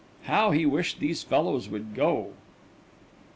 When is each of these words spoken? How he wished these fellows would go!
How 0.23 0.49
he 0.49 0.65
wished 0.65 0.99
these 0.99 1.21
fellows 1.21 1.69
would 1.69 1.93
go! 1.93 2.31